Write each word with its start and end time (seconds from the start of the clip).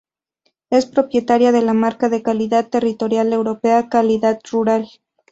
Es 0.71 0.87
propietaria 0.87 1.51
de 1.51 1.61
la 1.61 1.75
Marca 1.75 2.09
de 2.09 2.23
Calidad 2.23 2.69
Territorial 2.69 3.33
Europea 3.33 3.87
"Calidad 3.87 4.39
Rural". 4.51 4.89